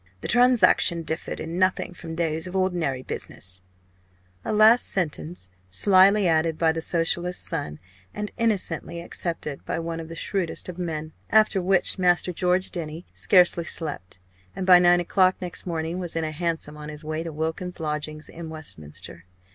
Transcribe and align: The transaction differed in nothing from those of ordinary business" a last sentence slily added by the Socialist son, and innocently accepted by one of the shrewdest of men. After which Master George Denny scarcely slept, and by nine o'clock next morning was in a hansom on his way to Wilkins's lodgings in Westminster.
The 0.21 0.27
transaction 0.27 1.03
differed 1.03 1.39
in 1.39 1.59
nothing 1.59 1.93
from 1.93 2.15
those 2.15 2.47
of 2.47 2.55
ordinary 2.55 3.03
business" 3.03 3.61
a 4.43 4.51
last 4.51 4.87
sentence 4.87 5.51
slily 5.69 6.27
added 6.27 6.57
by 6.57 6.71
the 6.71 6.81
Socialist 6.81 7.43
son, 7.43 7.77
and 8.11 8.31
innocently 8.35 8.99
accepted 8.99 9.63
by 9.63 9.77
one 9.77 9.99
of 9.99 10.09
the 10.09 10.15
shrewdest 10.15 10.67
of 10.69 10.79
men. 10.79 11.13
After 11.29 11.61
which 11.61 11.99
Master 11.99 12.33
George 12.33 12.71
Denny 12.71 13.05
scarcely 13.13 13.63
slept, 13.63 14.17
and 14.55 14.65
by 14.65 14.79
nine 14.79 14.99
o'clock 15.01 15.35
next 15.39 15.67
morning 15.67 15.99
was 15.99 16.15
in 16.15 16.23
a 16.23 16.31
hansom 16.31 16.77
on 16.77 16.89
his 16.89 17.03
way 17.03 17.21
to 17.21 17.31
Wilkins's 17.31 17.79
lodgings 17.79 18.27
in 18.27 18.49
Westminster. 18.49 19.25